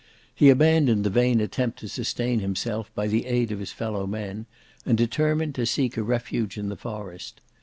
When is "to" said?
1.77-1.87, 5.53-5.65